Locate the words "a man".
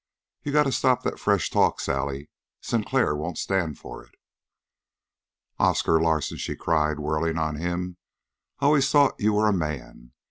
9.47-10.13